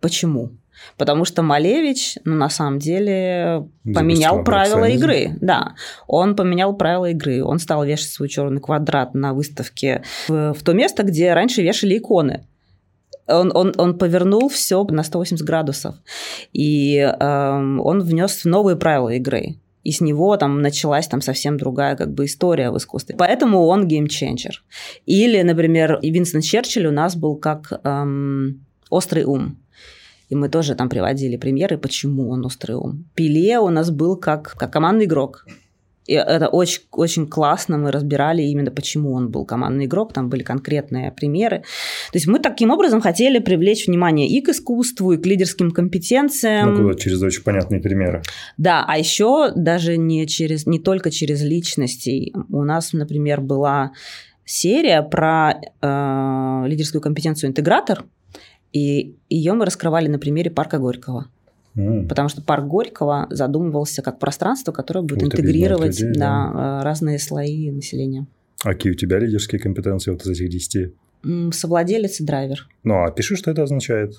[0.00, 0.50] Почему?
[0.96, 5.36] Потому что Малевич, ну, на самом деле, поменял правила игры.
[5.40, 5.74] Да,
[6.06, 7.42] он поменял правила игры.
[7.44, 11.98] Он стал вешать свой черный квадрат на выставке в, в то место, где раньше вешали
[11.98, 12.46] иконы.
[13.26, 15.94] Он, он, он повернул все на 180 градусов.
[16.52, 19.56] И э, он внес новые правила игры.
[19.84, 23.16] И с него там началась там совсем другая как бы история в искусстве.
[23.16, 24.64] Поэтому он геймченджер.
[25.04, 29.58] Или, например, Винстон Черчилль у нас был как эм, острый ум.
[30.28, 33.04] И мы тоже там приводили примеры, почему он острый ум.
[33.14, 35.46] Пеле у нас был как, как командный игрок.
[36.06, 40.42] И это очень, очень классно, мы разбирали именно почему он был командный игрок, там были
[40.42, 41.60] конкретные примеры.
[42.12, 46.74] То есть мы таким образом хотели привлечь внимание и к искусству, и к лидерским компетенциям.
[46.74, 48.22] Ну, через очень понятные примеры.
[48.58, 52.34] Да, а еще даже не, через, не только через личностей.
[52.50, 53.92] У нас, например, была
[54.44, 58.04] серия про э, лидерскую компетенцию интегратор,
[58.74, 61.28] и ее мы раскрывали на примере парка Горького.
[61.76, 62.08] Mm.
[62.08, 66.80] Потому что парк Горького задумывался как пространство, которое будет вот интегрировать людей, да, да.
[66.80, 68.26] Э, разные слои населения.
[68.64, 70.92] А какие у тебя лидерские компетенции вот из этих десяти?
[71.52, 72.68] Совладелец и драйвер.
[72.82, 74.12] Ну, а пиши, что это означает.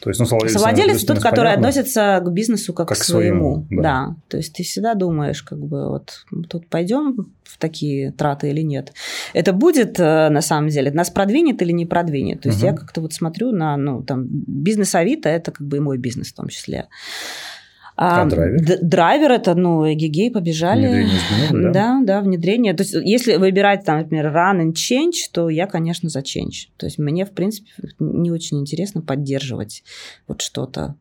[0.00, 1.68] То есть, ну, совладелец, совладелец тот, который понятно.
[1.68, 3.66] относится к бизнесу как, как к своему.
[3.66, 3.82] своему да.
[3.82, 4.16] да.
[4.28, 8.92] То есть ты всегда думаешь, как бы вот тут пойдем в такие траты или нет.
[9.32, 12.42] Это будет э, на самом деле, нас продвинет или не продвинет.
[12.42, 12.66] То есть угу.
[12.66, 16.28] я как-то вот смотрю на, ну, там, бизнес Авито, это как бы и мой бизнес
[16.28, 16.88] в том числе.
[17.96, 18.78] А, а драйвер?
[18.82, 20.86] драйвер это, ну, эгегей, побежали.
[20.86, 21.72] Внедрение изменений, да?
[21.72, 22.74] Да, да, внедрение.
[22.74, 26.68] То есть, если выбирать, там, например, run and change, то я, конечно, за change.
[26.76, 29.82] То есть, мне, в принципе, не очень интересно поддерживать
[30.28, 30.96] вот что-то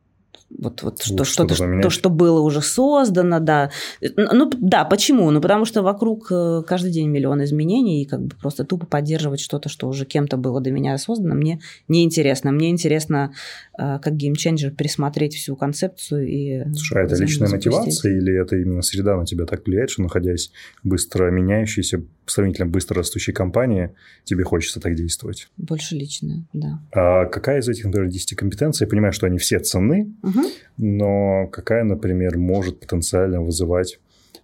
[0.49, 3.71] вот, вот что, что-то, что, то, что было уже создано, да.
[4.15, 5.31] Ну, да, почему?
[5.31, 9.39] Ну, потому что вокруг э, каждый день миллион изменений, и как бы просто тупо поддерживать
[9.39, 12.51] что-то, что уже кем-то было до меня создано, мне неинтересно.
[12.51, 13.33] Мне интересно,
[13.77, 16.63] э, как геймченджер, пересмотреть всю концепцию и...
[16.73, 17.73] Слушай, а это личная запустить.
[17.73, 20.51] мотивация или это именно среда на тебя так влияет, что, находясь
[20.83, 23.91] быстро меняющейся, сравнительно быстро растущей компании,
[24.23, 25.49] тебе хочется так действовать?
[25.57, 26.79] Больше личная, да.
[26.91, 30.34] А какая из этих, например, 10 компетенций, я понимаю, что они все ценны, угу
[30.77, 33.99] но какая, например, может потенциально вызывать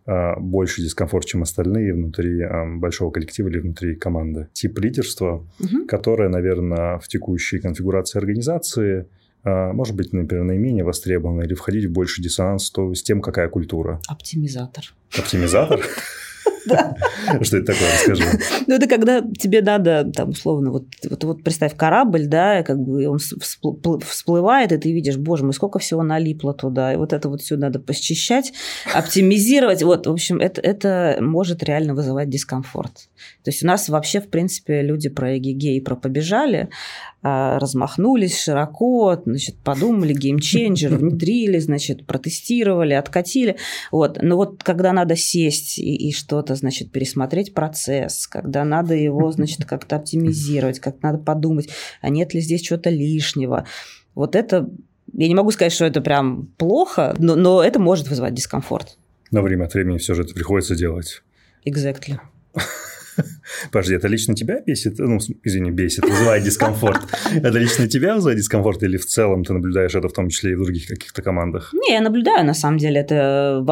[0.05, 4.47] а, больше дискомфорт, чем остальные внутри а, большого коллектива или внутри команды.
[4.53, 5.85] Тип лидерства, угу.
[5.87, 9.07] которое, наверное, в текущей конфигурации организации
[9.43, 13.49] а, может быть, например, наименее востребовано или входить в больше диссонанс то, с тем, какая
[13.49, 13.99] культура.
[14.07, 14.93] Оптимизатор.
[15.17, 15.81] Оптимизатор?
[17.41, 18.23] Что это такое, расскажи.
[18.67, 23.07] Ну, это когда тебе надо, там, условно, вот, вот, вот представь корабль, да, как бы
[23.07, 27.41] он всплывает, и ты видишь, боже мой, сколько всего налипло туда, и вот это вот
[27.41, 28.53] все надо посчищать,
[28.93, 29.83] оптимизировать.
[29.83, 33.09] Вот, в общем, это, это может реально вызывать дискомфорт.
[33.43, 36.69] То есть у нас вообще, в принципе, люди про эгегей и про побежали,
[37.23, 43.57] а, размахнулись широко, значит, подумали, геймченджер, внедрили, значит, протестировали, откатили.
[43.91, 44.17] Вот.
[44.21, 49.65] Но вот когда надо сесть и, и что-то, значит, пересмотреть процесс, когда надо его, значит,
[49.65, 51.69] как-то оптимизировать, как надо подумать,
[52.01, 53.65] а нет ли здесь чего-то лишнего,
[54.15, 54.69] вот это
[55.13, 58.97] я не могу сказать, что это прям плохо, но, но это может вызывать дискомфорт.
[59.29, 61.21] На время от времени все же это приходится делать.
[61.65, 62.19] Exactly.
[63.71, 64.99] Подожди, это лично тебя бесит?
[64.99, 67.01] Ну, извини, бесит, вызывает дискомфорт.
[67.35, 70.55] Это лично тебя вызывает дискомфорт или в целом ты наблюдаешь это в том числе и
[70.55, 71.73] в других каких-то командах?
[71.73, 73.01] Не, я наблюдаю, на самом деле.
[73.01, 73.63] Это,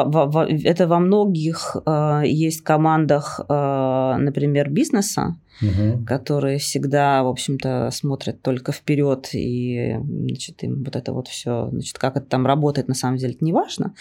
[0.64, 6.06] это во многих э, есть командах, э, например, бизнеса, угу.
[6.06, 11.98] которые всегда, в общем-то, смотрят только вперед, и, значит, им вот это вот все, значит,
[11.98, 13.94] как это там работает, на самом деле, это не важно.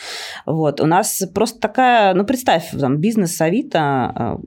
[0.47, 0.81] Вот.
[0.81, 4.41] У нас просто такая, ну, представь, там, бизнес Авито а,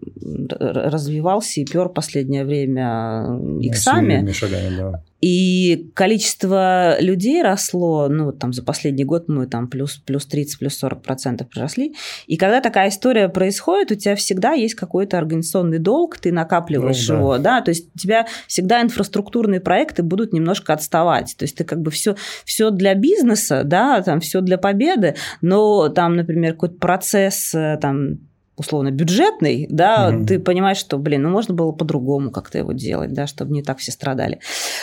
[1.12, 4.32] развивался и пер последнее время иксами.
[4.32, 5.04] Шагами, да.
[5.22, 10.58] И количество людей росло, ну, вот там за последний год мы там плюс, плюс 30,
[10.58, 11.94] плюс 40 процентов приросли.
[12.26, 17.14] И когда такая история происходит, у тебя всегда есть какой-то организационный долг, ты накапливаешь ну,
[17.14, 17.20] да.
[17.20, 21.36] его, да, то есть у тебя всегда инфраструктурные проекты будут немножко отставать.
[21.38, 25.90] То есть ты как бы все, все для бизнеса, да, там все для победы, но
[25.90, 28.31] там, например, какой-то процесс э, там
[28.62, 30.26] условно бюджетный, да, угу.
[30.26, 33.80] ты понимаешь, что, блин, ну можно было по-другому как-то его делать, да, чтобы не так
[33.80, 34.40] все страдали.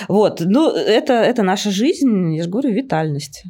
[0.08, 3.44] Вот, ну это, это наша жизнь, я же говорю, витальность.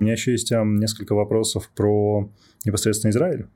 [0.00, 2.30] У меня еще есть um, несколько вопросов про
[2.64, 3.46] непосредственно Израиль.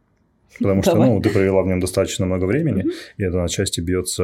[0.58, 3.16] Потому что, ну, ты провела в нем достаточно много времени, mm-hmm.
[3.16, 4.22] и это отчасти бьется,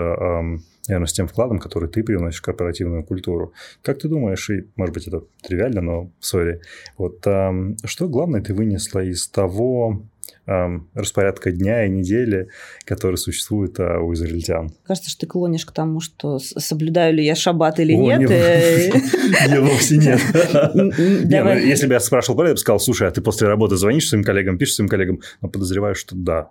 [0.87, 3.53] наверное, с тем вкладом, который ты привносишь в корпоративную культуру.
[3.83, 6.61] Как ты думаешь, и, может быть, это тривиально, но, сори,
[6.97, 10.03] вот что главное ты вынесла из того,
[10.95, 12.49] распорядка дня и недели,
[12.85, 14.71] который существует а, у израильтян.
[14.85, 18.31] Кажется, что ты клонишь к тому, что соблюдаю ли я шаббат или О, нет.
[18.31, 20.21] Не вовсе нет.
[20.75, 20.93] Ну,
[21.55, 24.59] если бы я спрашивал, я бы сказал, слушай, а ты после работы звонишь своим коллегам,
[24.59, 25.21] пишешь своим коллегам?
[25.41, 26.49] Но подозреваю, что да.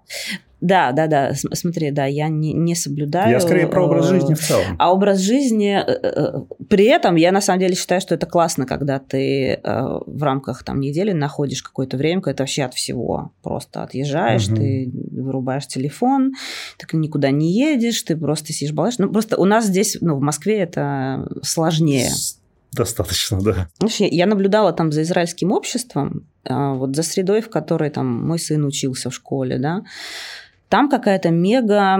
[0.59, 1.33] Да, да, да.
[1.53, 3.31] Смотри, да, я не, не соблюдаю.
[3.31, 4.75] Я скорее про образ жизни в целом.
[4.79, 5.77] А образ жизни...
[5.77, 9.59] Э, э, при этом я на самом деле считаю, что это классно, когда ты э,
[9.63, 14.57] в рамках там недели находишь какое-то время, когда ты вообще от всего просто отъезжаешь, угу.
[14.57, 16.33] ты вырубаешь телефон,
[16.77, 18.97] ты никуда не едешь, ты просто сидишь, балаешь.
[18.97, 22.11] Ну, просто у нас здесь, ну, в Москве это сложнее.
[22.73, 23.69] Достаточно, да.
[23.79, 28.39] Знаешь, я, наблюдала там за израильским обществом, а, вот за средой, в которой там мой
[28.39, 29.83] сын учился в школе, да,
[30.69, 31.99] там какая-то мега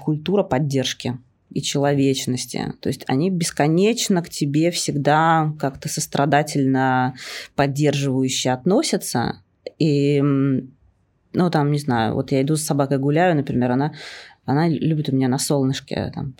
[0.00, 1.18] культура поддержки
[1.50, 2.74] и человечности.
[2.80, 7.14] То есть они бесконечно к тебе всегда как-то сострадательно
[7.56, 9.42] поддерживающе относятся.
[9.78, 13.92] И, ну, там, не знаю, вот я иду с собакой гуляю, например, она
[14.48, 16.34] она любит у меня на солнышке там,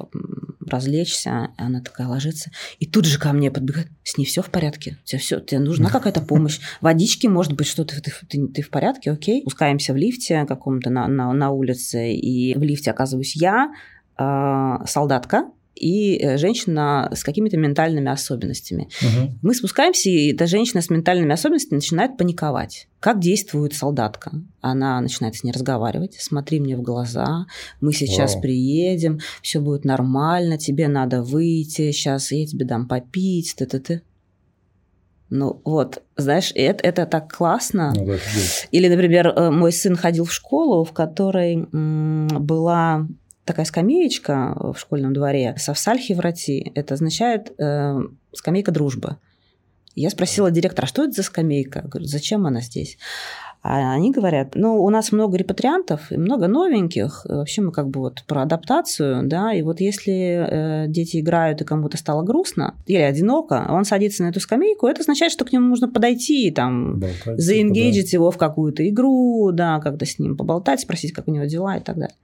[0.66, 4.96] развлечься, она такая ложится, и тут же ко мне подбегает, с ней все в порядке,
[5.04, 9.10] тебе все, тебе нужна какая-то помощь, водички, может быть, что-то, ты, ты, ты в порядке,
[9.10, 9.42] окей.
[9.42, 13.74] Спускаемся в лифте каком-то на, на, на улице, и в лифте оказываюсь я,
[14.16, 18.88] э, солдатка, и э, женщина с какими-то ментальными особенностями.
[19.00, 19.38] Угу.
[19.42, 22.88] Мы спускаемся, и эта женщина с ментальными особенностями начинает паниковать.
[23.00, 24.32] Как действует солдатка?
[24.60, 26.16] Она начинает с ней разговаривать.
[26.18, 27.46] Смотри мне в глаза,
[27.80, 28.42] мы сейчас Вау.
[28.42, 34.02] приедем, все будет нормально, тебе надо выйти, сейчас я тебе дам попить, ты-ты-ты.
[35.30, 37.92] Ну вот, знаешь, это, это так классно.
[37.94, 38.16] Ну, да,
[38.70, 43.06] Или, например, э, мой сын ходил в школу, в которой была
[43.48, 47.98] такая скамеечка в школьном дворе, совсальхи врати, это означает э,
[48.32, 49.16] скамейка дружбы.
[49.94, 51.80] Я спросила директора, а что это за скамейка?
[51.82, 52.98] Говорю, зачем она здесь?
[53.60, 57.26] А они говорят, ну, у нас много репатриантов и много новеньких.
[57.28, 61.64] Вообще мы как бы вот про адаптацию, да, и вот если э, дети играют и
[61.64, 65.68] кому-то стало грустно или одиноко, он садится на эту скамейку, это означает, что к нему
[65.68, 70.80] нужно подойти и там болтать, заингейджить его в какую-то игру, да, как-то с ним поболтать,
[70.80, 72.14] спросить, как у него дела и так далее.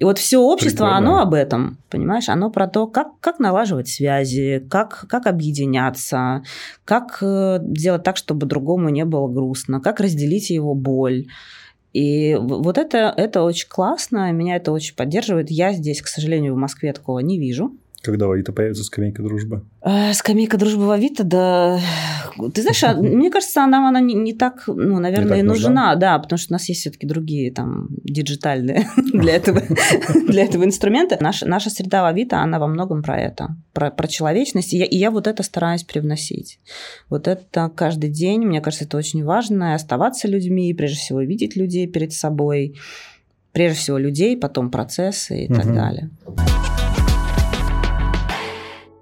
[0.00, 0.98] И вот все общество, Прикольно.
[0.98, 6.42] оно об этом, понимаешь, оно про то, как, как налаживать связи, как, как объединяться,
[6.84, 11.26] как э, делать так, чтобы другому не было грустно, как разделить его его боль.
[11.92, 15.50] И вот это, это очень классно, меня это очень поддерживает.
[15.50, 17.72] Я здесь, к сожалению, в Москве такого не вижу.
[18.04, 19.62] Когда в Авито появится скамейка дружбы?
[19.80, 21.80] Э, скамейка дружбы в Авито, да.
[22.52, 25.68] Ты знаешь, а, мне кажется, нам она не, не так, ну, наверное, и нужна.
[25.68, 29.62] нужна, да, потому что у нас есть все-таки другие там диджитальные для этого,
[30.28, 31.16] для этого инструмента.
[31.18, 34.84] Наша, наша среда в Авито, она во многом про это, про, про человечность, и я,
[34.84, 36.60] и я вот это стараюсь привносить.
[37.08, 41.86] Вот это каждый день, мне кажется, это очень важно, оставаться людьми, прежде всего видеть людей
[41.86, 42.74] перед собой,
[43.52, 45.54] прежде всего людей, потом процессы и угу.
[45.54, 46.10] так далее.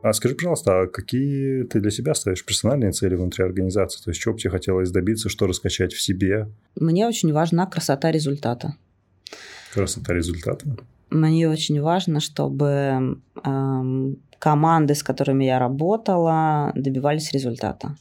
[0.03, 4.03] А скажи, пожалуйста, а какие ты для себя ставишь персональные цели внутри организации?
[4.03, 6.49] То есть, чего бы тебе хотелось добиться, что раскачать в себе?
[6.75, 8.75] Мне очень важна красота результата.
[9.73, 10.67] Красота результата?
[11.11, 17.97] Мне очень важно, чтобы э, команды, с которыми я работала, добивались результата.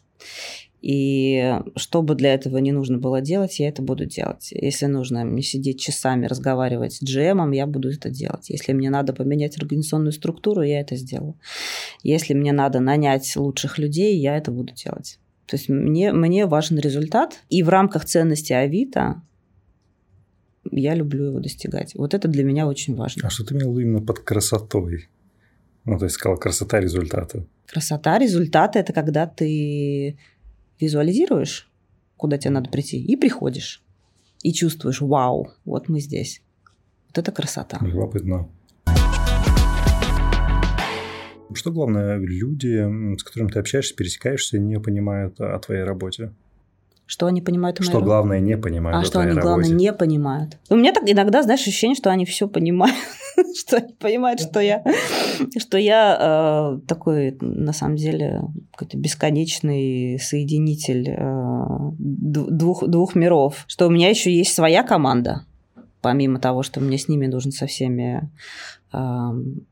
[0.82, 4.50] И что бы для этого не нужно было делать, я это буду делать.
[4.52, 8.50] Если нужно мне сидеть часами, разговаривать с GM, я буду это делать.
[8.50, 11.36] Если мне надо поменять организационную структуру, я это сделаю.
[12.02, 15.20] Если мне надо нанять лучших людей, я это буду делать.
[15.46, 17.40] То есть мне, мне важен результат.
[17.50, 19.22] И в рамках ценности Авито
[20.72, 21.94] я люблю его достигать.
[21.94, 23.28] Вот это для меня очень важно.
[23.28, 25.10] А что ты имел именно под красотой?
[25.86, 27.46] Ну, то есть сказал красота результата.
[27.68, 30.18] Красота результата– это когда ты
[30.82, 31.70] визуализируешь,
[32.18, 33.82] куда тебе надо прийти, и приходишь.
[34.44, 36.42] И чувствуешь, вау, вот мы здесь.
[37.10, 37.78] Вот это красота.
[37.82, 38.50] Любопытно.
[41.54, 46.32] Что главное, люди, с которыми ты общаешься, пересекаешься, не понимают о твоей работе?
[47.06, 48.06] Что они понимают о моей Что работе?
[48.10, 49.46] главное, не понимают А о что они, работе?
[49.46, 50.58] главное, не понимают?
[50.70, 52.96] У меня так иногда, знаешь, ощущение, что они все понимают.
[53.58, 54.84] что они понимают, что я,
[55.58, 61.66] что я э, такой, на самом деле, какой-то бесконечный соединитель э,
[61.98, 63.66] двух, двух миров.
[63.68, 65.46] Что у меня еще есть своя команда,
[66.02, 68.30] помимо того, что мне с ними нужно со всеми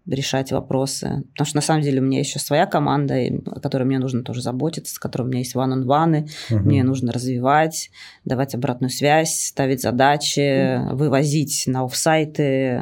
[0.05, 1.23] решать вопросы.
[1.31, 3.15] Потому что на самом деле у меня еще своя команда,
[3.47, 6.59] о которой мне нужно тоже заботиться, с которой у меня есть угу.
[6.59, 7.91] мне нужно развивать,
[8.23, 10.95] давать обратную связь, ставить задачи, угу.
[10.95, 12.81] вывозить на офсайты э,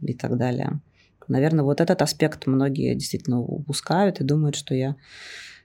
[0.00, 0.80] и так далее.
[1.28, 4.96] Наверное, вот этот аспект многие действительно упускают и думают, что я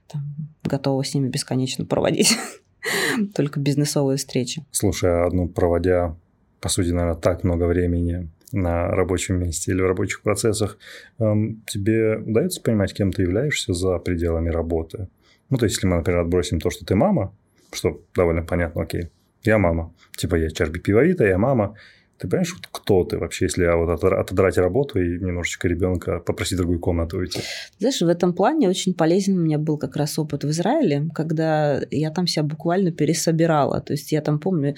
[0.06, 0.22] там,
[0.64, 2.36] готова с ними бесконечно проводить
[3.34, 4.64] только бизнесовые встречи.
[4.70, 6.16] Слушай, а ну, проводя,
[6.60, 10.78] по сути, наверное, так много времени на рабочем месте или в рабочих процессах,
[11.18, 15.08] эм, тебе удается понимать, кем ты являешься за пределами работы?
[15.50, 17.34] Ну, то есть, если мы, например, отбросим то, что ты мама,
[17.72, 19.10] что довольно понятно, окей,
[19.42, 19.94] я мама.
[20.16, 21.76] Типа, я HRBP Авито, я мама.
[22.18, 26.80] Ты понимаешь, вот кто ты вообще, если вот отодрать работу и немножечко ребенка попросить другую
[26.80, 27.40] комнату уйти?
[27.78, 31.80] Знаешь, в этом плане очень полезен у меня был как раз опыт в Израиле, когда
[31.90, 33.80] я там себя буквально пересобирала.
[33.80, 34.74] То есть я там помню,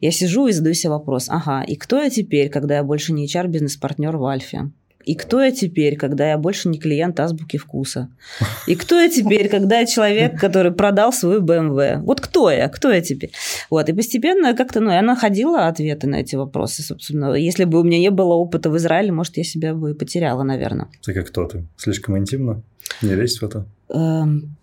[0.00, 3.26] я сижу и задаю себе вопрос, ага, и кто я теперь, когда я больше не
[3.26, 4.72] HR-бизнес-партнер в Альфе?
[5.04, 8.10] И кто я теперь, когда я больше не клиент азбуки вкуса?
[8.66, 11.98] И кто я теперь, когда я человек, который продал свою BMW?
[11.98, 12.68] Вот кто я?
[12.68, 13.32] Кто я теперь?
[13.70, 13.88] Вот.
[13.88, 17.34] И постепенно как-то, ну, я находила ответы на эти вопросы, собственно.
[17.34, 20.88] Если бы у меня не было опыта в Израиле, может, я себя бы потеряла, наверное.
[21.02, 21.64] Ты как кто ты?
[21.76, 22.62] Слишком интимно?
[23.02, 23.66] Не лезть в это?
[23.88, 24.56] Эм,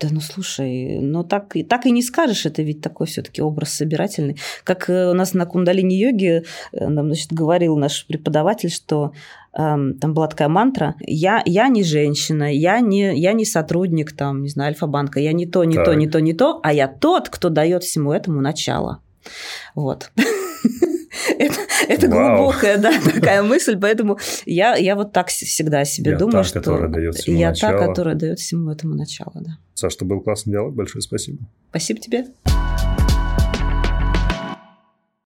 [0.00, 4.36] да ну слушай, ну так, так и не скажешь, это ведь такой все-таки образ собирательный.
[4.64, 9.12] Как э, у нас на кундалини йоге э, нам значит, говорил наш преподаватель, что эм,
[9.54, 14.48] там была такая мантра, я, я не женщина, я не, я не сотрудник там, не
[14.48, 15.84] знаю, Альфа-банка, я не то, не так.
[15.84, 19.00] то, не то, не то, а я тот, кто дает всему этому начало.
[19.74, 20.10] Вот.
[21.38, 21.54] это,
[21.88, 26.44] это глубокая, да, такая мысль, поэтому я, я вот так всегда себе я думаю, та,
[26.44, 27.78] что которая дает всему я начало.
[27.78, 29.58] та, которая дает всему этому начало, да.
[29.74, 31.38] Саша, это был классный диалог, большое спасибо.
[31.70, 32.26] Спасибо тебе.